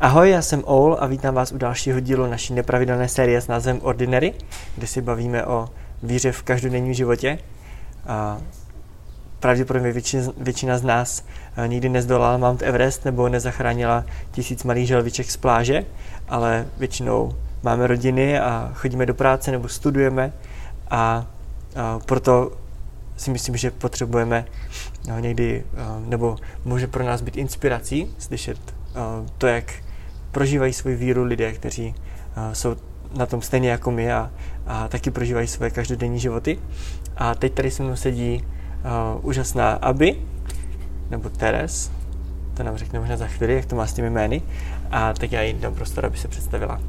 Ahoj, 0.00 0.30
já 0.30 0.42
jsem 0.42 0.64
Oul 0.68 0.96
a 1.00 1.06
vítám 1.06 1.34
vás 1.34 1.52
u 1.52 1.58
dalšího 1.58 2.00
dílu 2.00 2.26
naší 2.26 2.54
nepravidelné 2.54 3.08
série 3.08 3.40
s 3.40 3.48
názvem 3.48 3.80
Ordinary, 3.82 4.34
kde 4.76 4.86
si 4.86 5.02
bavíme 5.02 5.46
o 5.46 5.68
víře 6.02 6.32
v 6.32 6.42
každodenním 6.42 6.94
životě. 6.94 7.38
A 8.06 8.38
pravděpodobně 9.40 9.92
většina, 9.92 10.32
většina 10.36 10.78
z 10.78 10.82
nás 10.82 11.24
eh, 11.56 11.68
nikdy 11.68 11.88
nezdolala 11.88 12.38
Mount 12.38 12.62
Everest 12.62 13.04
nebo 13.04 13.28
nezachránila 13.28 14.04
tisíc 14.30 14.64
malých 14.64 14.88
želviček 14.88 15.30
z 15.30 15.36
pláže, 15.36 15.84
ale 16.28 16.66
většinou 16.78 17.34
máme 17.62 17.86
rodiny 17.86 18.38
a 18.38 18.70
chodíme 18.74 19.06
do 19.06 19.14
práce 19.14 19.50
nebo 19.50 19.68
studujeme 19.68 20.32
a, 20.90 21.26
a 21.76 21.98
proto 22.06 22.52
si 23.16 23.30
myslím, 23.30 23.56
že 23.56 23.70
potřebujeme 23.70 24.46
no, 25.08 25.18
někdy, 25.18 25.64
nebo 26.06 26.36
může 26.64 26.86
pro 26.86 27.04
nás 27.04 27.20
být 27.20 27.36
inspirací 27.36 28.14
slyšet 28.18 28.58
to, 29.38 29.46
jak 29.46 29.72
prožívají 30.30 30.72
svou 30.72 30.96
víru 30.96 31.24
lidé, 31.24 31.52
kteří 31.52 31.94
jsou 32.52 32.76
na 33.16 33.26
tom 33.26 33.42
stejně 33.42 33.70
jako 33.70 33.90
my 33.90 34.12
a, 34.12 34.30
a 34.66 34.88
taky 34.88 35.10
prožívají 35.10 35.46
své 35.46 35.70
každodenní 35.70 36.18
životy. 36.18 36.58
A 37.16 37.34
teď 37.34 37.54
tady 37.54 37.70
se 37.70 37.82
mnou 37.82 37.96
sedí 37.96 38.44
uh, 38.44 39.26
úžasná 39.26 39.72
Aby, 39.72 40.16
nebo 41.10 41.28
Teres, 41.28 41.90
to 42.54 42.62
nám 42.62 42.76
řekne 42.76 43.00
možná 43.00 43.16
za 43.16 43.26
chvíli, 43.26 43.54
jak 43.54 43.64
to 43.64 43.76
má 43.76 43.86
s 43.86 43.92
těmi 43.92 44.10
jmény, 44.10 44.42
a 44.90 45.12
tak 45.12 45.32
já 45.32 45.42
jí 45.42 45.54
dám 45.54 45.74
prostor, 45.74 46.06
aby 46.06 46.16
se 46.16 46.28
představila. 46.28 46.80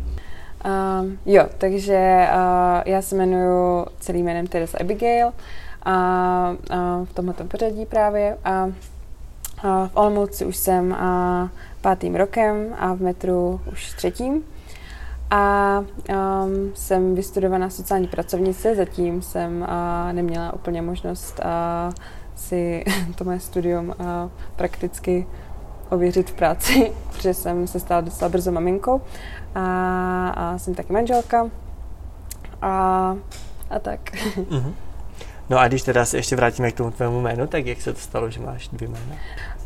Um, 0.66 1.18
jo, 1.26 1.46
takže 1.58 2.28
uh, 2.30 2.82
já 2.86 3.02
se 3.02 3.16
jmenuji 3.16 3.86
celým 4.00 4.26
jménem 4.26 4.48
Teres 4.48 4.76
Abigail 4.76 5.28
a, 5.28 5.92
a 5.92 6.56
v 7.04 7.14
tomto 7.14 7.44
pořadí 7.44 7.86
právě 7.86 8.38
a, 8.44 8.52
a 8.52 8.70
v 9.64 9.92
Olomouci 9.94 10.46
už 10.46 10.58
jsem 10.58 10.94
a, 10.94 11.50
pátým 11.82 12.16
rokem 12.16 12.76
a 12.80 12.94
v 12.94 13.02
metru 13.02 13.62
už 13.72 13.94
třetím. 13.94 14.44
A 15.32 15.80
um, 15.80 16.72
jsem 16.74 17.16
vystudovaná 17.16 17.70
sociální 17.70 18.08
pracovnice, 18.08 18.76
zatím 18.76 19.22
jsem 19.22 19.62
uh, 19.62 20.14
neměla 20.14 20.54
úplně 20.54 20.82
možnost 20.82 21.40
uh, 21.40 21.94
si 22.36 22.84
to 23.16 23.24
moje 23.24 23.40
studium 23.40 23.88
uh, 23.88 23.96
prakticky 24.56 25.28
ověřit 25.90 26.30
v 26.30 26.34
práci, 26.34 26.92
protože 27.12 27.34
jsem 27.34 27.68
se 27.68 27.80
stala 27.80 28.02
docela 28.02 28.30
brzo 28.30 28.52
maminkou 28.52 29.02
a, 29.56 30.30
a 30.30 30.58
jsem 30.58 30.76
taky 30.76 30.94
manželka 30.94 31.50
a, 32.62 33.16
a 33.70 33.80
tak. 33.80 34.00
Mm-hmm. 34.14 34.74
No 35.50 35.60
a 35.60 35.68
když 35.68 35.82
teda 35.82 36.06
se 36.06 36.18
ještě 36.18 36.36
vrátíme 36.36 36.72
k 36.72 36.78
tomu 36.78 36.92
tvému 36.92 37.22
jménu, 37.22 37.48
tak 37.48 37.66
jak 37.66 37.82
se 37.82 37.94
to 37.94 38.00
stalo, 38.00 38.30
že 38.30 38.40
máš 38.40 38.68
dvě 38.68 38.90
jména? 38.90 39.16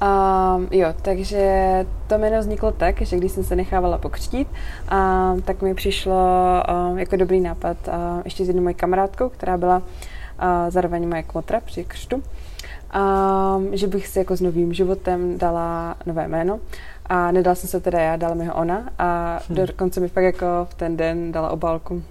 Um, 0.01 0.67
jo, 0.71 0.93
takže 1.01 1.85
to 2.07 2.17
jméno 2.17 2.39
vzniklo 2.39 2.71
tak, 2.71 3.01
že 3.01 3.17
když 3.17 3.31
jsem 3.31 3.43
se 3.43 3.55
nechávala 3.55 3.97
pokřtít, 3.97 4.47
um, 4.47 5.41
tak 5.41 5.61
mi 5.61 5.73
přišlo 5.73 6.15
um, 6.91 6.97
jako 6.97 7.15
dobrý 7.15 7.39
nápad 7.39 7.77
uh, 7.87 7.93
ještě 8.25 8.45
s 8.45 8.47
jednou 8.47 8.63
mojí 8.63 8.75
kamarádkou, 8.75 9.29
která 9.29 9.57
byla 9.57 9.77
uh, 9.77 9.83
zároveň 10.69 11.09
moje 11.09 11.23
kmotra 11.23 11.59
při 11.59 11.83
křtu, 11.83 12.15
um, 12.15 13.69
že 13.71 13.87
bych 13.87 14.07
si 14.07 14.19
jako 14.19 14.35
s 14.35 14.41
novým 14.41 14.73
životem 14.73 15.37
dala 15.37 15.95
nové 16.05 16.27
jméno. 16.27 16.59
A 17.05 17.31
nedala 17.31 17.55
jsem 17.55 17.69
se 17.69 17.79
teda 17.79 17.99
já, 17.99 18.15
dala 18.15 18.33
mi 18.33 18.45
ho 18.45 18.53
ona 18.53 18.89
a 18.99 19.39
hmm. 19.47 19.55
dokonce 19.55 19.99
mi 19.99 20.07
fakt 20.07 20.23
jako 20.23 20.45
v 20.69 20.73
ten 20.73 20.97
den 20.97 21.31
dala 21.31 21.49
obálku 21.49 22.03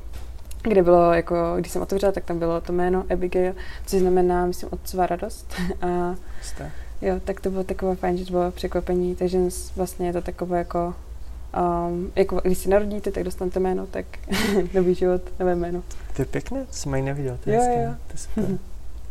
kde 0.63 0.83
bylo, 0.83 1.13
jako, 1.13 1.37
když 1.59 1.73
jsem 1.73 1.83
otevřela, 1.83 2.13
tak 2.13 2.25
tam 2.25 2.39
bylo 2.39 2.61
to 2.61 2.73
jméno 2.73 3.05
Abigail, 3.11 3.55
což 3.87 4.01
znamená, 4.01 4.47
myslím, 4.47 4.69
otcová 4.73 5.07
radost. 5.07 5.55
A, 5.83 6.15
Jste. 6.43 6.71
jo, 7.03 7.21
tak 7.25 7.41
to 7.41 7.51
bylo 7.51 7.65
takové 7.65 7.97
fajn, 7.97 8.17
že 8.17 8.25
to 8.25 8.31
bylo 8.31 8.51
překvapení, 8.51 9.17
takže 9.17 9.39
vlastně 9.77 10.07
je 10.07 10.13
to 10.13 10.23
takové 10.23 10.59
jako, 10.59 10.95
um, 11.89 12.13
jako 12.17 12.41
když 12.45 12.59
si 12.59 12.69
narodíte, 12.69 13.11
tak 13.11 13.25
dostanete 13.25 13.61
jméno, 13.61 13.87
tak 13.87 14.05
nový 14.75 14.95
život, 14.95 15.23
nové 15.41 15.55
jméno. 15.55 15.83
To 16.17 16.23
je 16.23 16.27
pěkné, 16.27 16.65
to 16.65 16.73
jsem 16.73 16.95
ani 16.95 17.03
neviděl, 17.03 17.39
to 17.45 17.51
je 17.51 17.57
jo, 17.57 17.63
hezké, 17.63 17.83
jo. 17.83 17.95
to 18.07 18.13
je 18.13 18.19
super. 18.19 18.59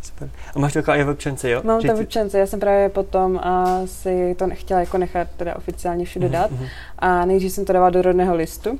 Super. 0.01 0.29
A 0.55 0.59
máš 0.59 0.73
to 0.73 0.79
jako 0.79 0.91
i 0.91 1.03
v 1.03 1.09
občance, 1.09 1.49
jo? 1.49 1.61
Mám 1.63 1.81
to 1.81 1.95
v 1.95 1.99
občance, 1.99 2.39
já 2.39 2.47
jsem 2.47 2.59
právě 2.59 2.89
potom 2.89 3.37
a 3.37 3.81
si 3.85 4.35
to 4.35 4.47
nechtěla 4.47 4.79
jako 4.79 4.97
nechat 4.97 5.27
teda 5.37 5.55
oficiálně 5.55 6.05
všude 6.05 6.27
mm-hmm. 6.27 6.31
dát 6.31 6.51
mhm. 6.51 6.65
a 6.99 7.25
nejdřív 7.25 7.51
jsem 7.51 7.65
to 7.65 7.73
dávala 7.73 7.89
do 7.89 8.01
rodného 8.01 8.35
listu, 8.35 8.79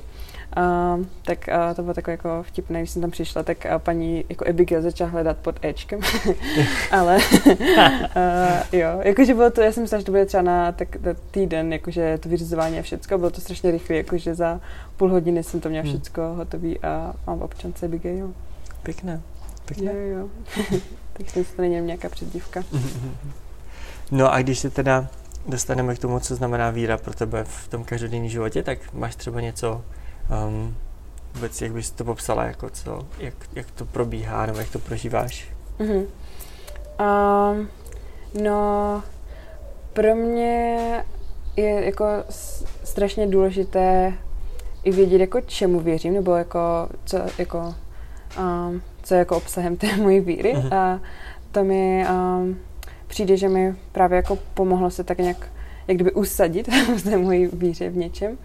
Uh, 0.56 1.04
tak 1.22 1.48
uh, 1.48 1.74
to 1.74 1.82
bylo 1.82 1.94
takové 1.94 2.12
jako 2.12 2.42
vtipné, 2.42 2.78
když 2.78 2.90
jsem 2.90 3.02
tam 3.02 3.10
přišla, 3.10 3.42
tak 3.42 3.66
uh, 3.70 3.78
paní 3.78 4.24
jako 4.28 4.48
Abigail 4.48 4.82
začala 4.82 5.10
hledat 5.10 5.36
pod 5.36 5.64
Ečkem, 5.64 6.00
ale 6.90 7.16
uh, 7.46 7.54
jo, 8.72 8.88
jakože 9.02 9.34
bylo 9.34 9.50
to, 9.50 9.60
já 9.60 9.72
jsem 9.72 9.82
myslela, 9.82 10.00
že 10.00 10.06
to 10.06 10.12
bude 10.12 10.26
třeba 10.26 10.42
na 10.42 10.72
tak, 10.72 10.96
na 10.96 11.14
týden, 11.30 11.72
jakože 11.72 12.18
to 12.18 12.28
vyřizování 12.28 12.78
a 12.78 12.82
všecko, 12.82 13.18
bylo 13.18 13.30
to 13.30 13.40
strašně 13.40 13.70
rychle, 13.70 13.96
jakože 13.96 14.34
za 14.34 14.60
půl 14.96 15.10
hodiny 15.10 15.42
jsem 15.42 15.60
to 15.60 15.68
měla 15.68 15.84
hmm. 15.84 15.92
všecko 15.92 16.20
hmm. 16.22 16.36
hotový 16.36 16.80
a 16.80 17.14
mám 17.26 17.42
občance 17.42 17.86
Abigail. 17.86 18.34
Pěkné, 18.82 19.20
pěkné. 19.64 19.92
Jo, 19.92 20.18
jo. 20.18 20.28
Takže 21.12 21.44
to 21.56 21.62
není 21.62 21.80
nějaká 21.80 22.08
předdívka. 22.08 22.64
no 24.10 24.32
a 24.32 24.42
když 24.42 24.58
se 24.58 24.70
teda 24.70 25.06
dostaneme 25.46 25.94
k 25.94 25.98
tomu, 25.98 26.20
co 26.20 26.34
znamená 26.34 26.70
víra 26.70 26.98
pro 26.98 27.14
tebe 27.14 27.44
v 27.44 27.68
tom 27.68 27.84
každodenním 27.84 28.28
životě, 28.28 28.62
tak 28.62 28.78
máš 28.92 29.16
třeba 29.16 29.40
něco 29.40 29.82
um, 30.30 30.76
vůbec, 31.34 31.62
jak 31.62 31.72
bys 31.72 31.90
to 31.90 32.04
popsala, 32.04 32.44
jako 32.44 32.70
co, 32.70 33.06
jak, 33.18 33.34
jak 33.54 33.70
to 33.70 33.84
probíhá, 33.84 34.46
nebo 34.46 34.58
jak 34.58 34.70
to 34.70 34.78
prožíváš? 34.78 35.48
Mm-hmm. 35.78 36.06
Um, 37.00 37.68
no, 38.42 39.02
pro 39.92 40.14
mě 40.14 41.04
je 41.56 41.84
jako 41.84 42.04
strašně 42.84 43.26
důležité 43.26 44.12
i 44.84 44.92
vědět, 44.92 45.20
jako 45.20 45.40
čemu 45.40 45.80
věřím, 45.80 46.14
nebo 46.14 46.36
jako, 46.36 46.88
co, 47.04 47.18
jako, 47.38 47.74
um, 48.38 48.82
co 49.02 49.14
je 49.14 49.18
jako 49.18 49.36
obsahem 49.36 49.76
té 49.76 49.96
mojí 50.02 50.20
víry. 50.20 50.54
Mm-hmm. 50.54 50.74
A 50.74 51.00
to 51.52 51.64
mi 51.64 52.06
um, 52.10 52.58
přijde, 53.06 53.36
že 53.36 53.48
mi 53.48 53.76
právě 53.92 54.16
jako 54.16 54.38
pomohlo 54.54 54.90
se 54.90 55.04
tak 55.04 55.18
nějak 55.18 55.50
jak 55.88 55.96
kdyby 55.96 56.12
usadit 56.12 56.68
v 56.96 57.02
té 57.02 57.16
mojí 57.16 57.46
víře 57.46 57.90
v 57.90 57.96
něčem, 57.96 58.38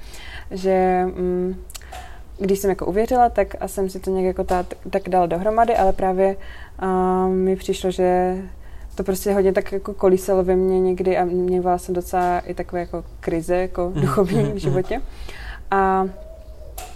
že 0.51 1.05
um, 1.19 1.55
když 2.39 2.59
jsem 2.59 2.69
jako 2.69 2.85
uvěřila, 2.85 3.29
tak 3.29 3.55
a 3.59 3.67
jsem 3.67 3.89
si 3.89 3.99
to 3.99 4.09
nějak 4.09 4.25
jako 4.25 4.43
tak, 4.43 4.65
tak 4.89 5.09
dala 5.09 5.25
dohromady, 5.25 5.75
ale 5.75 5.93
právě 5.93 6.37
uh, 6.81 7.33
mi 7.33 7.55
přišlo, 7.55 7.91
že 7.91 8.37
to 8.95 9.03
prostě 9.03 9.33
hodně 9.33 9.53
tak 9.53 9.71
jako 9.71 9.93
kolísalo 9.93 10.43
ve 10.43 10.55
mně 10.55 10.79
někdy 10.79 11.17
a 11.17 11.25
měla 11.25 11.77
jsem 11.77 11.95
docela 11.95 12.39
i 12.39 12.53
takové 12.53 12.79
jako 12.79 13.03
krize 13.19 13.55
jako 13.55 13.89
mhm, 13.89 14.01
duchovní 14.01 14.43
v 14.43 14.47
mhm, 14.47 14.59
životě. 14.59 15.01
A, 15.71 16.07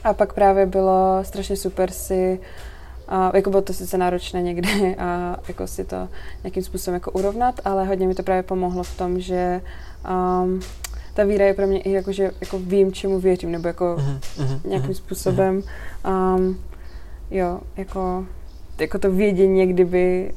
a 0.04 0.14
pak 0.14 0.34
právě 0.34 0.66
bylo 0.66 1.20
strašně 1.22 1.56
super 1.56 1.92
si 1.92 2.40
a 3.08 3.32
jako 3.36 3.50
bylo 3.50 3.62
to 3.62 3.74
sice 3.74 3.98
náročné 3.98 4.42
někdy 4.42 4.96
a 5.00 5.38
jako 5.48 5.68
si 5.68 5.84
to 5.84 6.08
nějakým 6.44 6.64
způsobem 6.64 6.94
jako 6.94 7.12
urovnat, 7.12 7.62
ale 7.66 7.86
hodně 7.86 8.08
mi 8.08 8.16
to 8.16 8.24
právě 8.24 8.44
pomohlo 8.44 8.84
v 8.84 8.98
tom, 8.98 9.20
že 9.20 9.62
um, 10.10 10.60
ta 11.18 11.24
víra 11.24 11.46
je 11.46 11.54
pro 11.54 11.68
mě 11.68 11.80
i 11.80 11.92
jako, 11.92 12.12
že 12.12 12.32
jako 12.42 12.60
vím, 12.60 12.92
čemu 12.94 13.20
věřím, 13.20 13.52
nebo 13.52 13.68
jako 13.68 13.96
uh-huh, 14.00 14.20
uh-huh, 14.38 14.60
nějakým 14.70 14.92
uh-huh, 14.92 14.94
způsobem, 14.94 15.64
um, 16.08 16.60
jo, 17.32 17.60
jako, 17.78 18.26
jako 18.80 19.00
to 19.00 19.12
vědění, 19.12 19.68
kdyby 19.68 20.32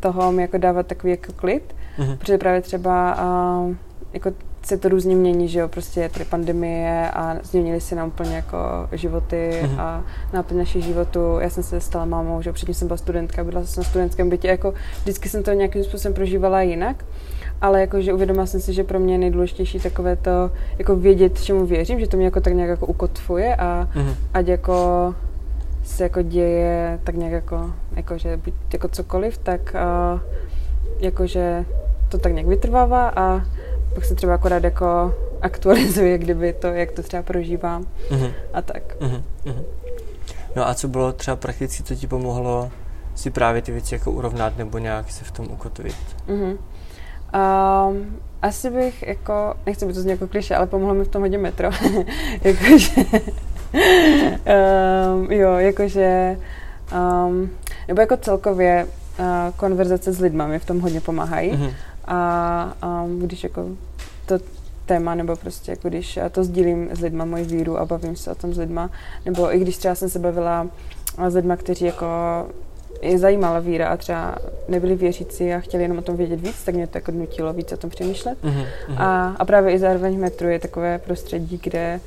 toho 0.00 0.32
mi 0.32 0.42
jako 0.42 0.58
dávat 0.58 0.86
takový 0.86 1.10
jako 1.10 1.32
klid, 1.32 1.74
uh-huh. 1.98 2.16
protože 2.16 2.38
právě 2.38 2.60
třeba 2.60 3.16
um, 3.60 3.78
jako 4.14 4.32
se 4.62 4.76
to 4.76 4.88
různě 4.88 5.16
mění, 5.16 5.48
že 5.48 5.58
jo, 5.58 5.68
prostě 5.68 6.00
je 6.00 6.08
tady 6.08 6.24
pandemie 6.24 7.10
a 7.10 7.36
změnily 7.42 7.80
se 7.80 7.94
nám 7.94 8.08
úplně 8.08 8.36
jako 8.36 8.58
životy 8.92 9.60
uh-huh. 9.64 9.80
a 9.80 10.04
náplň 10.32 10.58
našich 10.58 10.84
životů. 10.84 11.38
Já 11.40 11.50
jsem 11.50 11.62
se 11.62 11.80
stala 11.80 12.04
mámou, 12.04 12.42
že 12.42 12.50
jo, 12.50 12.54
předtím 12.54 12.74
jsem 12.74 12.88
byla 12.88 12.98
studentka, 12.98 13.44
byla 13.44 13.64
jsem 13.64 13.82
na 13.82 13.88
studentském 13.88 14.30
bytě, 14.30 14.48
jako 14.48 14.74
vždycky 15.02 15.28
jsem 15.28 15.42
to 15.42 15.52
nějakým 15.52 15.84
způsobem 15.84 16.14
prožívala 16.14 16.62
jinak 16.62 17.04
ale 17.60 17.80
jakože 17.80 18.12
uvědomila 18.12 18.46
jsem 18.46 18.60
si, 18.60 18.72
že 18.72 18.84
pro 18.84 19.00
mě 19.00 19.14
je 19.14 19.18
nejdůležitější 19.18 19.80
takové 19.80 20.16
to, 20.16 20.50
jako 20.78 20.96
vědět, 20.96 21.42
čemu 21.42 21.66
věřím, 21.66 22.00
že 22.00 22.08
to 22.08 22.16
mě 22.16 22.24
jako 22.24 22.40
tak 22.40 22.52
nějak 22.52 22.70
jako 22.70 22.86
ukotvuje 22.86 23.56
a 23.56 23.88
mm-hmm. 23.94 24.14
ať 24.34 24.46
jako 24.46 25.14
se 25.84 26.02
jako 26.02 26.22
děje 26.22 26.98
tak 27.04 27.14
nějak 27.14 27.32
jako, 27.32 27.70
jako 27.96 28.18
že 28.18 28.36
být 28.36 28.54
jako 28.72 28.88
cokoliv, 28.88 29.38
tak 29.38 29.76
uh, 30.14 30.20
jakože 31.00 31.64
to 32.08 32.18
tak 32.18 32.32
nějak 32.32 32.46
vytrvává 32.46 33.12
a 33.16 33.42
pak 33.94 34.04
se 34.04 34.14
třeba 34.14 34.34
akorát 34.34 34.64
jako 34.64 35.14
aktualizuje, 35.40 36.18
kdyby 36.18 36.52
to, 36.52 36.66
jak 36.66 36.92
to 36.92 37.02
třeba 37.02 37.22
prožívám 37.22 37.86
mm-hmm. 38.10 38.32
a 38.52 38.62
tak. 38.62 38.82
Mm-hmm. 39.00 39.22
No 40.56 40.68
a 40.68 40.74
co 40.74 40.88
bylo 40.88 41.12
třeba 41.12 41.36
prakticky, 41.36 41.82
co 41.82 41.94
ti 41.94 42.06
pomohlo 42.06 42.70
si 43.14 43.30
právě 43.30 43.62
ty 43.62 43.72
věci 43.72 43.94
jako 43.94 44.10
urovnat 44.10 44.58
nebo 44.58 44.78
nějak 44.78 45.10
se 45.10 45.24
v 45.24 45.30
tom 45.30 45.46
ukotvit? 45.50 45.96
Mm-hmm. 46.28 46.56
Um, 47.34 48.20
asi 48.42 48.70
bych 48.70 49.02
jako, 49.02 49.54
nechci 49.66 49.86
být 49.86 50.02
to 50.02 50.08
jako 50.08 50.26
kliše, 50.26 50.56
ale 50.56 50.66
pomohlo 50.66 50.94
mi 50.94 51.04
v 51.04 51.08
tom 51.08 51.22
hodně 51.22 51.38
metro. 51.38 51.70
jakože, 52.42 53.02
um, 55.14 55.32
jo, 55.32 55.52
jakože, 55.52 56.38
um, 56.92 57.50
nebo 57.88 58.00
jako 58.00 58.16
celkově 58.16 58.86
uh, 59.18 59.26
konverzace 59.56 60.12
s 60.12 60.20
lidmi 60.20 60.42
mi 60.46 60.58
v 60.58 60.64
tom 60.64 60.80
hodně 60.80 61.00
pomáhají. 61.00 61.52
Mm-hmm. 61.52 61.72
A 62.06 63.02
um, 63.04 63.18
když 63.18 63.44
jako 63.44 63.68
to 64.26 64.38
téma, 64.86 65.14
nebo 65.14 65.36
prostě 65.36 65.72
jako 65.72 65.88
když 65.88 66.16
já 66.16 66.28
to 66.28 66.44
sdílím 66.44 66.88
s 66.92 67.00
lidma, 67.00 67.24
moji 67.24 67.44
víru 67.44 67.78
a 67.78 67.84
bavím 67.84 68.16
se 68.16 68.30
o 68.30 68.34
tom 68.34 68.54
s 68.54 68.58
lidma, 68.58 68.90
nebo 69.24 69.54
i 69.54 69.58
když 69.58 69.76
třeba 69.76 69.94
jsem 69.94 70.08
se 70.08 70.18
bavila 70.18 70.66
s 71.28 71.34
lidma, 71.34 71.56
kteří 71.56 71.84
jako 71.84 72.06
je 73.02 73.18
zajímala 73.18 73.58
víra 73.58 73.88
a 73.88 73.96
třeba 73.96 74.36
nebyli 74.68 74.94
věřící 74.94 75.52
a 75.52 75.60
chtěli 75.60 75.82
jenom 75.82 75.98
o 75.98 76.02
tom 76.02 76.16
vědět 76.16 76.40
víc, 76.40 76.64
tak 76.64 76.74
mě 76.74 76.86
to 76.86 76.98
jako 76.98 77.12
nutilo 77.12 77.52
víc 77.52 77.72
o 77.72 77.76
tom 77.76 77.90
přemýšlet. 77.90 78.38
Mm-hmm. 78.42 78.66
A, 78.96 79.28
a 79.38 79.44
právě 79.44 79.72
i 79.72 79.78
zároveň 79.78 80.16
v 80.16 80.20
metru 80.20 80.48
je 80.48 80.58
takové 80.58 80.98
prostředí, 80.98 81.60
kde 81.62 82.00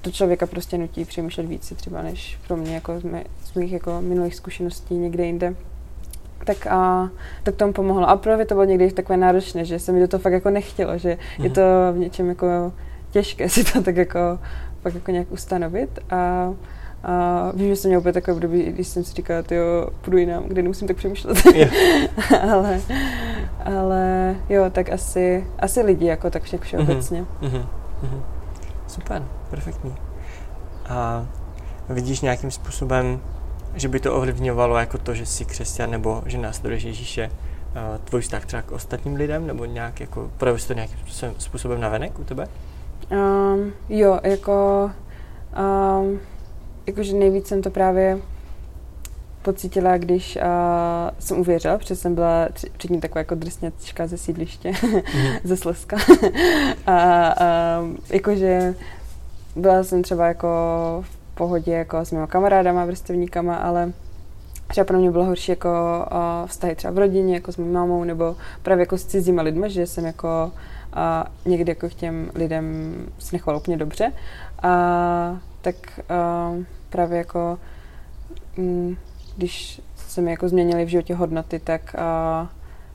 to 0.00 0.10
člověka 0.10 0.46
prostě 0.46 0.78
nutí 0.78 1.04
přemýšlet 1.04 1.46
víc 1.46 1.72
třeba 1.76 2.02
než 2.02 2.38
pro 2.46 2.56
mě 2.56 2.74
jako 2.74 3.00
z, 3.00 3.02
mé, 3.02 3.24
z 3.44 3.54
mých 3.54 3.72
jako 3.72 4.00
minulých 4.00 4.34
zkušeností 4.34 4.94
někde 4.94 5.26
jinde. 5.26 5.54
Tak 6.44 6.66
a 6.66 7.10
tak 7.42 7.54
tomu 7.54 7.72
pomohlo. 7.72 8.08
A 8.08 8.16
právě 8.16 8.46
to 8.46 8.54
bylo 8.54 8.64
někdy 8.64 8.92
takové 8.92 9.16
náročné, 9.16 9.64
že 9.64 9.78
se 9.78 9.92
mi 9.92 10.00
do 10.00 10.08
toho 10.08 10.20
fakt 10.20 10.32
jako 10.32 10.50
nechtělo, 10.50 10.98
že 10.98 11.08
mm-hmm. 11.08 11.42
je 11.42 11.48
mhm. 11.48 11.54
to 11.54 11.62
v 11.92 11.98
něčem 11.98 12.28
jako 12.28 12.72
těžké 13.10 13.48
si 13.48 13.64
to 13.64 13.82
tak 13.82 13.96
jako 13.96 14.38
fakt 14.82 14.94
jako 14.94 15.10
nějak 15.10 15.32
ustanovit. 15.32 15.98
A 16.10 16.52
a 17.04 17.52
vím, 17.54 17.68
že 17.68 17.76
jsem 17.76 17.88
měla 17.88 18.00
úplně 18.00 18.12
takové 18.12 18.34
období, 18.34 18.62
když 18.62 18.88
jsem 18.88 19.04
si 19.04 19.14
říkala, 19.14 19.42
jo, 19.50 19.88
půjdu 20.00 20.18
jinam, 20.18 20.44
kde 20.44 20.62
nemusím 20.62 20.88
tak 20.88 20.96
přemýšlet. 20.96 21.38
ale, 22.50 22.80
ale 23.64 24.36
jo, 24.48 24.64
tak 24.70 24.90
asi, 24.92 25.46
asi 25.58 25.82
lidi, 25.82 26.06
jako 26.06 26.30
tak 26.30 26.42
však 26.42 26.60
všeobecně. 26.60 27.24
Mm-hmm. 27.42 27.66
Mm-hmm. 28.02 28.22
Super, 28.86 29.22
perfektní. 29.50 29.94
A 30.88 31.26
vidíš 31.88 32.20
nějakým 32.20 32.50
způsobem, 32.50 33.20
že 33.74 33.88
by 33.88 34.00
to 34.00 34.14
ovlivňovalo 34.14 34.76
jako 34.76 34.98
to, 34.98 35.14
že 35.14 35.26
jsi 35.26 35.44
křesťan 35.44 35.90
nebo 35.90 36.22
že 36.26 36.38
následuješ 36.38 36.82
Ježíše, 36.82 37.30
tvůj 38.04 38.20
vztah 38.20 38.46
třeba 38.46 38.62
k 38.62 38.72
ostatním 38.72 39.14
lidem, 39.14 39.46
nebo 39.46 39.64
nějak 39.64 40.00
jako, 40.00 40.30
projevuje 40.38 40.66
to 40.66 40.72
nějakým 40.72 40.98
způsobem, 41.38 41.80
navenek 41.80 42.18
u 42.18 42.24
tebe? 42.24 42.46
Um, 43.10 43.72
jo, 43.88 44.20
jako 44.22 44.90
um, 46.00 46.20
jakože 46.86 47.14
nejvíc 47.14 47.46
jsem 47.46 47.62
to 47.62 47.70
právě 47.70 48.18
pocítila, 49.42 49.98
když 49.98 50.36
uh, 50.36 50.42
jsem 51.18 51.40
uvěřila, 51.40 51.78
protože 51.78 51.96
jsem 51.96 52.14
byla 52.14 52.48
předtím 52.52 53.00
taková 53.00 53.18
jako 53.18 53.34
drsňačka 53.34 54.06
ze 54.06 54.18
sídliště, 54.18 54.72
mm. 54.82 55.00
ze 55.44 55.56
Slezska. 55.56 55.96
a 56.86 57.34
uh, 57.80 57.96
jakože 58.08 58.74
byla 59.56 59.84
jsem 59.84 60.02
třeba 60.02 60.26
jako 60.26 60.48
v 61.06 61.19
pohodě 61.40 61.72
jako 61.72 62.04
s 62.04 62.12
mými 62.12 62.26
kamarádama, 62.26 62.84
vrstevníkama, 62.84 63.56
ale 63.56 63.92
třeba 64.68 64.84
pro 64.84 64.98
mě 64.98 65.10
bylo 65.10 65.24
horší 65.24 65.52
jako 65.52 65.68
uh, 66.12 66.46
vztahy 66.46 66.74
třeba 66.74 66.92
v 66.92 66.98
rodině, 66.98 67.34
jako 67.34 67.52
s 67.52 67.56
mou 67.56 67.72
mámou, 67.72 68.04
nebo 68.04 68.36
právě 68.62 68.82
jako 68.82 68.98
s 68.98 69.06
cizíma 69.06 69.42
lidmi, 69.42 69.70
že 69.70 69.86
jsem 69.86 70.04
jako 70.04 70.52
uh, 70.96 71.52
někdy 71.52 71.70
jako 71.70 71.88
k 71.88 71.94
těm 71.94 72.30
lidem 72.34 72.94
se 73.18 73.36
nechovala 73.36 73.60
úplně 73.60 73.76
dobře. 73.76 74.12
A 74.62 74.72
tak 75.60 75.76
uh, 76.10 76.64
právě 76.90 77.18
jako, 77.18 77.58
mm, 78.56 78.96
když 79.36 79.80
se 79.96 80.20
mi 80.20 80.30
jako 80.30 80.48
změnily 80.48 80.84
v 80.84 80.88
životě 80.88 81.14
hodnoty, 81.14 81.58
tak 81.58 81.96
uh, 81.98 82.48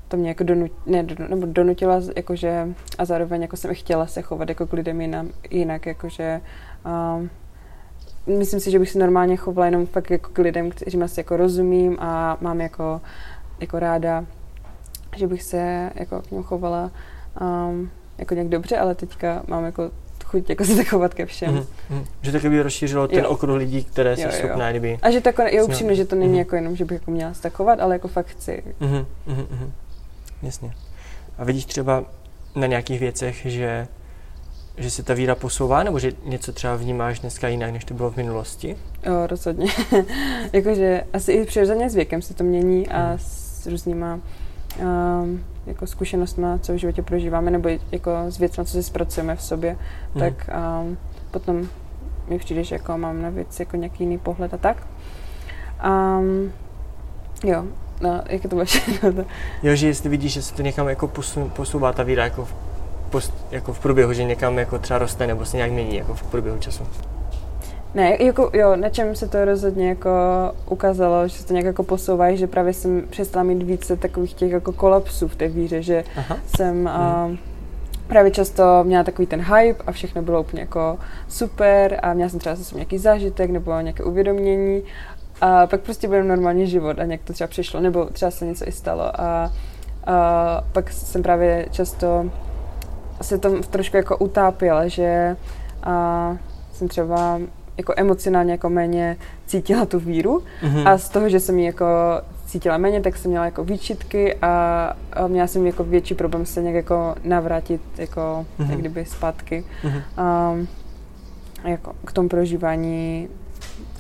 to 0.07 0.17
mě 0.17 0.29
jako 0.29 0.43
donut, 0.43 0.71
ne, 0.85 1.05
nebo 1.29 1.45
donutila, 1.45 2.01
jakože, 2.15 2.67
a 2.97 3.05
zároveň 3.05 3.41
jako 3.41 3.57
jsem 3.57 3.75
chtěla 3.75 4.07
se 4.07 4.21
chovat 4.21 4.49
jako 4.49 4.67
k 4.67 4.73
lidem 4.73 5.01
jinam, 5.01 5.29
jinak, 5.49 5.85
jakože 5.85 6.41
um, 6.85 7.29
myslím 8.27 8.59
si, 8.59 8.71
že 8.71 8.79
bych 8.79 8.89
se 8.89 8.99
normálně 8.99 9.37
chovala 9.37 9.65
jenom 9.65 9.85
fakt 9.85 10.11
jako 10.11 10.29
k 10.33 10.37
lidem, 10.37 10.69
kteří 10.69 11.01
asi 11.01 11.19
jako 11.19 11.37
rozumím 11.37 11.97
a 11.99 12.37
mám 12.41 12.61
jako, 12.61 13.01
jako 13.59 13.79
ráda, 13.79 14.25
že 15.15 15.27
bych 15.27 15.43
se 15.43 15.91
jako 15.95 16.21
k 16.21 16.31
němu 16.31 16.43
chovala 16.43 16.91
um, 17.41 17.89
jako 18.17 18.33
nějak 18.33 18.49
dobře, 18.49 18.77
ale 18.77 18.95
teďka 18.95 19.43
mám 19.47 19.65
jako 19.65 19.91
chuť 20.25 20.49
jako 20.49 20.65
se 20.65 20.75
zachovat 20.75 21.13
ke 21.13 21.25
všem. 21.25 21.55
Mm-hmm. 21.55 22.05
Že 22.21 22.31
taky 22.31 22.49
by 22.49 22.61
rozšířilo 22.61 23.07
ten 23.07 23.23
jo. 23.23 23.29
okruh 23.29 23.57
lidí, 23.57 23.83
které 23.83 24.17
se 24.17 24.31
schopná, 24.31 24.69
kdyby... 24.69 24.99
A 25.01 25.11
že 25.11 25.21
to 25.21 25.29
jako, 25.29 25.41
je 25.41 25.63
upřímně, 25.63 25.95
že 25.95 26.05
to 26.05 26.15
není 26.15 26.33
mm-hmm. 26.33 26.37
jako 26.37 26.55
jenom, 26.55 26.75
že 26.75 26.85
bych 26.85 26.95
jako 26.95 27.11
měla 27.11 27.33
stakovat, 27.33 27.79
ale 27.79 27.95
jako 27.95 28.07
fakt 28.07 28.27
chci. 28.27 28.63
Mm-hmm. 28.81 29.05
Mm-hmm. 29.27 29.69
Jasně. 30.41 30.73
A 31.37 31.43
vidíš 31.43 31.65
třeba 31.65 32.03
na 32.55 32.67
nějakých 32.67 32.99
věcech, 32.99 33.45
že, 33.45 33.87
že 34.77 34.91
se 34.91 35.03
ta 35.03 35.13
víra 35.13 35.35
posouvá, 35.35 35.83
nebo 35.83 35.99
že 35.99 36.11
něco 36.25 36.53
třeba 36.53 36.75
vnímáš 36.75 37.19
dneska 37.19 37.47
jinak, 37.47 37.71
než 37.71 37.85
to 37.85 37.93
bylo 37.93 38.11
v 38.11 38.17
minulosti? 38.17 38.77
Jo, 39.05 39.27
rozhodně. 39.27 39.67
Jakože 40.53 41.03
asi 41.13 41.31
i 41.31 41.45
přirozeně 41.45 41.89
s 41.89 41.95
věkem 41.95 42.21
se 42.21 42.33
to 42.33 42.43
mění 42.43 42.87
a 42.87 43.11
mm. 43.11 43.17
s 43.17 43.67
různýma 43.67 44.19
um, 44.81 45.43
jako 45.65 45.87
zkušenostma, 45.87 46.57
co 46.57 46.73
v 46.73 46.77
životě 46.77 47.01
prožíváme, 47.01 47.51
nebo 47.51 47.69
jako 47.91 48.11
s 48.29 48.37
věcmi, 48.37 48.65
co 48.65 48.71
si 48.71 48.83
zpracujeme 48.83 49.35
v 49.35 49.41
sobě, 49.41 49.77
mm. 50.15 50.21
tak 50.21 50.49
um, 50.81 50.97
potom 51.31 51.67
mi 52.27 52.39
přijde, 52.39 52.63
že 52.63 52.75
jako 52.75 52.97
mám 52.97 53.21
na 53.21 53.29
věc 53.29 53.59
jako 53.59 53.77
nějaký 53.77 54.03
jiný 54.03 54.17
pohled 54.17 54.53
a 54.53 54.57
tak. 54.57 54.87
Um, 55.85 56.51
jo, 57.43 57.65
no, 58.01 58.21
jak 58.29 58.41
to 58.41 58.47
bude 58.55 58.65
všechno. 58.65 59.25
Jo, 59.63 59.75
že 59.75 59.87
jestli 59.87 60.09
vidíš, 60.09 60.33
že 60.33 60.41
se 60.41 60.53
to 60.53 60.61
někam 60.61 60.87
jako 60.87 61.11
posouvá 61.53 61.93
ta 61.93 62.03
víra 62.03 62.23
jako 62.23 62.45
v, 62.45 62.53
post, 63.09 63.33
jako 63.51 63.73
v 63.73 63.79
průběhu, 63.79 64.13
že 64.13 64.23
někam 64.23 64.57
jako 64.57 64.79
třeba 64.79 64.99
roste 64.99 65.27
nebo 65.27 65.45
se 65.45 65.57
nějak 65.57 65.71
mění 65.71 65.95
jako 65.95 66.13
v 66.13 66.23
průběhu 66.23 66.57
času. 66.57 66.83
Ne, 67.95 68.17
jako 68.23 68.49
jo, 68.53 68.75
na 68.75 68.89
čem 68.89 69.15
se 69.15 69.27
to 69.27 69.45
rozhodně 69.45 69.89
jako 69.89 70.09
ukázalo, 70.69 71.27
že 71.27 71.37
se 71.37 71.45
to 71.45 71.53
nějak 71.53 71.65
jako 71.65 71.83
posouvá, 71.83 72.35
že 72.35 72.47
právě 72.47 72.73
jsem 72.73 73.03
přestala 73.09 73.43
mít 73.43 73.63
více 73.63 73.95
takových 73.95 74.33
těch 74.33 74.51
jako 74.51 74.71
kolapsů 74.71 75.27
v 75.27 75.35
té 75.35 75.47
víře, 75.47 75.81
že 75.81 76.03
Aha. 76.17 76.37
jsem 76.55 76.85
hmm. 76.85 77.31
uh, 77.31 77.37
právě 78.07 78.31
často 78.31 78.83
měla 78.83 79.03
takový 79.03 79.27
ten 79.27 79.41
hype 79.41 79.83
a 79.87 79.91
všechno 79.91 80.21
bylo 80.21 80.41
úplně 80.41 80.61
jako 80.61 80.97
super 81.27 81.99
a 82.01 82.13
měla 82.13 82.29
jsem 82.29 82.39
třeba 82.39 82.55
zase 82.55 82.75
nějaký 82.75 82.97
zážitek 82.97 83.49
nebo 83.49 83.79
nějaké 83.79 84.03
uvědomění 84.03 84.83
a 85.41 85.67
pak 85.67 85.81
prostě 85.81 86.07
byl 86.07 86.23
normální 86.23 86.67
život 86.67 86.99
a 86.99 87.03
nějak 87.03 87.21
to 87.23 87.33
třeba 87.33 87.47
přišlo, 87.47 87.81
nebo 87.81 88.05
třeba 88.05 88.31
se 88.31 88.45
něco 88.45 88.67
i 88.67 88.71
stalo 88.71 89.21
a, 89.21 89.51
a 90.05 90.63
pak 90.71 90.91
jsem 90.91 91.23
právě 91.23 91.65
často 91.71 92.31
se 93.25 93.37
tom 93.37 93.63
trošku 93.63 93.97
jako 93.97 94.17
utápěla, 94.17 94.87
že 94.87 95.37
a, 95.83 96.37
jsem 96.73 96.87
třeba 96.87 97.39
jako 97.77 97.93
emocionálně 97.97 98.51
jako 98.51 98.69
méně 98.69 99.17
cítila 99.45 99.85
tu 99.85 99.99
víru 99.99 100.43
mm-hmm. 100.63 100.87
a 100.89 100.97
z 100.97 101.09
toho, 101.09 101.29
že 101.29 101.39
jsem 101.39 101.59
ji 101.59 101.65
jako 101.65 101.85
cítila 102.45 102.77
méně, 102.77 103.01
tak 103.01 103.17
jsem 103.17 103.31
měla 103.31 103.45
jako 103.45 103.63
výčitky 103.63 104.35
a, 104.35 104.93
a 105.13 105.27
měla 105.27 105.47
jsem 105.47 105.65
jako 105.65 105.83
větší 105.83 106.15
problém 106.15 106.45
se 106.45 106.61
nějak 106.61 106.75
jako 106.75 107.15
navrátit 107.23 107.81
jako 107.97 108.45
mm-hmm. 108.59 108.69
jak 108.69 108.79
kdyby 108.79 109.05
zpátky 109.05 109.63
mm-hmm. 109.83 110.53
um, 110.53 110.67
jako 111.63 111.93
k 112.05 112.11
tomu 112.11 112.29
prožívání 112.29 113.29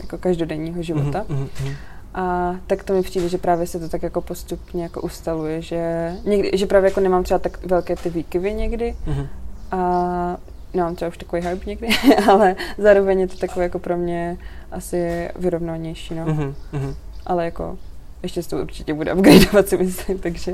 jako 0.01 0.17
každodenního 0.17 0.81
života. 0.81 1.25
Mm-hmm. 1.29 1.75
A 2.15 2.55
tak 2.67 2.83
to 2.83 2.93
mi 2.93 3.01
přijde, 3.01 3.29
že 3.29 3.37
právě 3.37 3.67
se 3.67 3.79
to 3.79 3.89
tak 3.89 4.03
jako 4.03 4.21
postupně 4.21 4.83
jako 4.83 5.01
ustaluje, 5.01 5.61
že, 5.61 6.13
někdy, 6.25 6.57
že 6.57 6.65
právě 6.65 6.89
jako 6.89 6.99
nemám 6.99 7.23
třeba 7.23 7.39
tak 7.39 7.65
velké 7.65 7.95
ty 7.95 8.09
výkyvy 8.09 8.53
někdy 8.53 8.95
mm-hmm. 9.07 9.27
a 9.71 10.37
nemám 10.73 10.95
třeba 10.95 11.09
už 11.09 11.17
takový 11.17 11.41
hype 11.41 11.65
někdy, 11.65 11.87
ale 12.29 12.55
zároveň 12.77 13.19
je 13.19 13.27
to 13.27 13.37
takové 13.37 13.63
jako 13.63 13.79
pro 13.79 13.97
mě 13.97 14.37
asi 14.71 15.29
vyrovnanější, 15.35 16.15
no. 16.15 16.25
Mm-hmm. 16.25 16.95
Ale 17.25 17.45
jako 17.45 17.77
ještě 18.23 18.43
se 18.43 18.49
to 18.49 18.57
určitě 18.57 18.93
bude 18.93 19.13
upgradeovat, 19.13 19.67
si 19.69 19.77
myslím, 19.77 20.19
takže... 20.19 20.53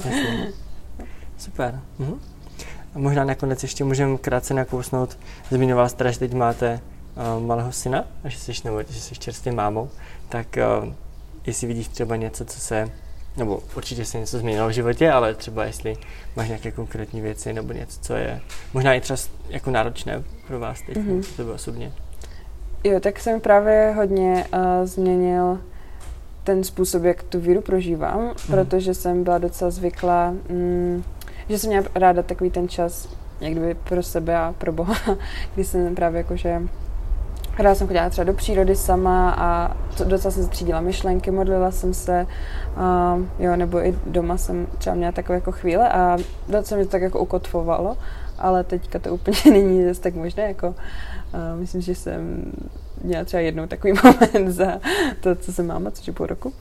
Super. 1.37 1.79
Mm-hmm. 1.99 2.17
A 2.95 2.99
možná 2.99 3.23
nakonec 3.23 3.63
ještě 3.63 3.83
můžeme 3.83 4.17
krátce 4.17 4.53
nakousnout. 4.53 5.17
Zmiňoval 5.49 5.89
jste, 5.89 6.13
že 6.13 6.19
teď 6.19 6.33
máte 6.33 6.79
uh, 7.37 7.43
malého 7.43 7.71
syna, 7.71 8.03
a 8.23 8.29
že 8.29 8.37
jsi, 8.37 8.51
nebo, 8.65 8.83
že 8.89 9.01
jsi 9.01 9.15
čerstvě 9.15 9.53
mámou, 9.53 9.89
tak 10.29 10.57
uh, 10.83 10.93
jestli 11.45 11.67
vidíš 11.67 11.87
třeba 11.87 12.15
něco, 12.15 12.45
co 12.45 12.59
se 12.59 12.91
nebo 13.37 13.59
určitě 13.77 14.05
se 14.05 14.19
něco 14.19 14.39
změnilo 14.39 14.67
v 14.67 14.71
životě, 14.71 15.11
ale 15.11 15.35
třeba 15.35 15.65
jestli 15.65 15.95
máš 16.35 16.47
nějaké 16.47 16.71
konkrétní 16.71 17.21
věci 17.21 17.53
nebo 17.53 17.73
něco, 17.73 17.99
co 18.01 18.13
je 18.13 18.41
možná 18.73 18.93
i 18.93 19.01
třeba 19.01 19.19
jako 19.49 19.71
náročné 19.71 20.23
pro 20.47 20.59
vás 20.59 20.81
teď, 20.81 20.97
mm-hmm. 20.97 21.35
to 21.35 21.43
bylo 21.43 21.55
osobně. 21.55 21.91
Jo, 22.83 22.99
tak 22.99 23.19
jsem 23.19 23.41
právě 23.41 23.93
hodně 23.95 24.45
uh, 24.53 24.85
změnil 24.85 25.59
ten 26.43 26.63
způsob, 26.63 27.03
jak 27.03 27.23
tu 27.23 27.39
víru 27.39 27.61
prožívám, 27.61 28.29
mm-hmm. 28.29 28.51
protože 28.51 28.93
jsem 28.93 29.23
byla 29.23 29.37
docela 29.37 29.71
zvyklá, 29.71 30.31
mm, 30.49 31.03
že 31.49 31.59
jsem 31.59 31.69
měla 31.69 31.85
ráda 31.95 32.23
takový 32.23 32.49
ten 32.49 32.69
čas 32.69 33.09
někdy 33.41 33.73
pro 33.73 34.03
sebe 34.03 34.37
a 34.37 34.53
pro 34.57 34.71
Boha, 34.71 34.95
kdy 35.55 35.63
jsem 35.63 35.95
právě 35.95 36.17
jakože 36.17 36.61
Ráda 37.57 37.75
jsem 37.75 37.87
chodila 37.87 38.09
třeba 38.09 38.25
do 38.25 38.33
přírody 38.33 38.75
sama 38.75 39.35
a 39.37 39.77
docela 40.03 40.31
jsem 40.31 40.43
střídila 40.43 40.81
myšlenky, 40.81 41.31
modlila 41.31 41.71
jsem 41.71 41.93
se, 41.93 42.27
a, 42.75 43.17
jo, 43.39 43.55
nebo 43.55 43.85
i 43.85 43.95
doma 44.05 44.37
jsem 44.37 44.67
třeba 44.77 44.95
měla 44.95 45.11
takové 45.11 45.35
jako 45.35 45.51
chvíle 45.51 45.89
a 45.89 46.17
docela 46.47 46.77
mě 46.77 46.85
to 46.85 46.91
tak 46.91 47.01
jako 47.01 47.19
ukotvovalo, 47.19 47.97
ale 48.37 48.63
teďka 48.63 48.99
to 48.99 49.13
úplně 49.13 49.37
není 49.51 49.85
zase 49.85 50.01
tak 50.01 50.15
možné, 50.15 50.43
jako 50.43 50.75
a 51.33 51.55
myslím, 51.55 51.81
že 51.81 51.95
jsem 51.95 52.51
měla 53.03 53.23
třeba 53.23 53.41
jednou 53.41 53.67
takový 53.67 53.93
moment 54.03 54.49
za 54.49 54.79
to, 55.19 55.35
co 55.35 55.53
jsem 55.53 55.67
máma, 55.67 55.91
což 55.91 56.07
je 56.07 56.13
půl 56.13 56.25
roku. 56.25 56.53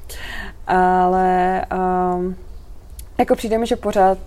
Ale 0.66 1.64
um, 2.16 2.36
jako 3.18 3.36
přijde 3.36 3.58
mi, 3.58 3.66
že 3.66 3.76
pořád 3.76 4.18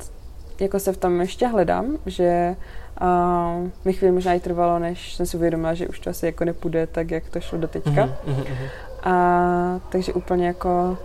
jako 0.60 0.80
se 0.80 0.94
v 0.94 0.98
tom 0.98 1.22
ještě 1.22 1.48
hledám, 1.48 1.86
že 2.06 2.56
uh, 3.02 3.70
mi 3.86 3.94
chvíli 3.94 4.12
možná 4.12 4.34
i 4.34 4.40
trvalo, 4.40 4.80
než 4.80 5.16
jsem 5.16 5.26
si 5.26 5.38
uvědomila, 5.38 5.74
že 5.74 5.88
už 5.88 6.00
to 6.00 6.10
asi 6.10 6.26
jako 6.26 6.46
nepůjde 6.46 6.88
tak, 6.88 7.12
jak 7.12 7.30
to 7.30 7.40
šlo 7.40 7.58
do 7.58 7.68
teďka. 7.68 8.06
Mm-hmm. 8.28 8.70
A 9.04 9.80
takže 9.90 10.14
úplně 10.14 10.48
jako 10.48 10.98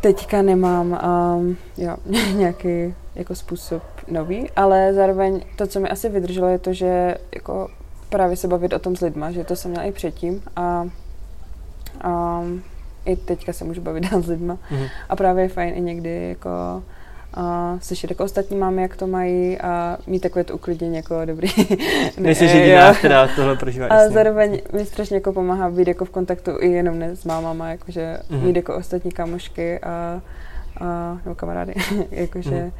teďka 0.00 0.42
nemám 0.42 1.00
um, 1.36 1.56
jo, 1.76 1.96
nějaký 2.34 2.94
jako 3.14 3.34
způsob 3.34 3.82
nový, 4.08 4.50
ale 4.56 4.94
zároveň 4.94 5.44
to, 5.56 5.66
co 5.66 5.80
mi 5.80 5.88
asi 5.88 6.08
vydrželo, 6.08 6.48
je 6.48 6.58
to, 6.58 6.72
že 6.72 7.14
jako 7.34 7.68
právě 8.08 8.36
se 8.36 8.48
bavit 8.48 8.72
o 8.72 8.78
tom 8.78 8.96
s 8.96 9.00
lidma, 9.00 9.30
že 9.30 9.44
to 9.44 9.56
jsem 9.56 9.70
měla 9.70 9.86
i 9.86 9.92
předtím 9.92 10.42
a 10.56 10.86
um, 12.04 12.62
i 13.04 13.16
teďka 13.16 13.52
se 13.52 13.64
můžu 13.64 13.80
bavit 13.80 14.04
s 14.20 14.28
lidma 14.28 14.54
mm-hmm. 14.54 14.88
a 15.08 15.16
právě 15.16 15.44
je 15.44 15.48
fajn 15.48 15.74
i 15.74 15.80
někdy 15.80 16.28
jako 16.28 16.82
a 17.34 17.78
slyšet 17.80 18.10
jako 18.10 18.24
ostatní 18.24 18.56
máme, 18.56 18.82
jak 18.82 18.96
to 18.96 19.06
mají 19.06 19.58
a 19.60 19.98
mít 20.06 20.20
takové 20.20 20.44
to 20.44 20.54
uklidnění 20.54 20.96
jako 20.96 21.24
dobrý. 21.24 21.48
Nejsi 22.18 22.44
jediná, 22.44 22.94
která 22.94 23.28
tohle 23.36 23.56
prožívá. 23.56 23.86
A 23.86 24.08
zároveň 24.08 24.60
mi 24.72 24.84
strašně 24.84 25.16
jako 25.16 25.32
pomáhá 25.32 25.70
být 25.70 25.88
jako 25.88 26.04
v 26.04 26.10
kontaktu 26.10 26.50
i 26.60 26.68
jenom 26.68 26.98
ne 26.98 27.16
s 27.16 27.24
mámama, 27.24 27.70
jakože 27.70 28.18
mm-hmm. 28.30 28.42
mít 28.42 28.56
jako 28.56 28.76
ostatní 28.76 29.10
kamošky 29.10 29.78
a, 29.78 30.22
a 30.80 31.18
nebo 31.24 31.34
kamarády, 31.34 31.74
jakože 32.10 32.50
mm-hmm. 32.50 32.72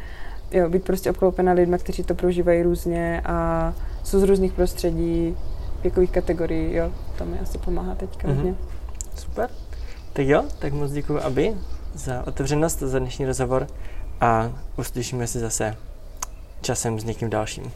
jo, 0.58 0.68
být 0.68 0.84
prostě 0.84 1.10
obklopena 1.10 1.52
lidmi, 1.52 1.78
kteří 1.78 2.02
to 2.02 2.14
prožívají 2.14 2.62
různě 2.62 3.22
a 3.24 3.72
jsou 4.04 4.20
z 4.20 4.22
různých 4.22 4.52
prostředí, 4.52 5.36
věkových 5.82 6.10
kategorií, 6.10 6.74
jo, 6.74 6.92
to 7.18 7.24
mi 7.24 7.38
asi 7.40 7.58
pomáhá 7.58 7.94
teďka 7.94 8.28
mm-hmm. 8.28 8.34
hodně. 8.34 8.54
Super. 9.14 9.50
Tak 10.12 10.26
jo, 10.26 10.44
tak 10.58 10.72
moc 10.72 10.92
děkuji, 10.92 11.18
Aby, 11.18 11.54
za 11.94 12.26
otevřenost, 12.26 12.78
za 12.78 12.98
dnešní 12.98 13.26
rozhovor 13.26 13.66
a 14.20 14.52
uslyšíme 14.76 15.26
se 15.26 15.40
zase 15.40 15.76
časem 16.60 17.00
s 17.00 17.04
někým 17.04 17.30
dalším. 17.30 17.72